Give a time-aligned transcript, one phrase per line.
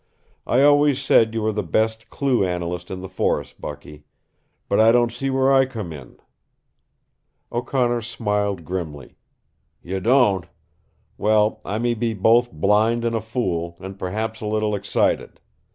[0.47, 4.03] "I always said you were the best clue analyst in the force, Bucky.
[4.67, 6.17] But I don't see where I come in."
[7.51, 9.15] O'Connor smiled grimly.
[9.83, 10.47] "You don't?
[11.19, 15.39] Well, I may be both blind and a fool, and perhaps a little excited.